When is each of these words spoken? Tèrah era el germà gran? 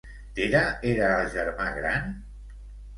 Tèrah 0.37 0.71
era 0.93 1.11
el 1.19 1.31
germà 1.37 1.71
gran? 1.79 2.13